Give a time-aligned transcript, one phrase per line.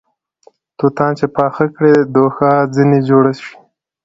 [0.77, 3.49] توتان چې پاخه کړې دوښا ځنې جوړه سې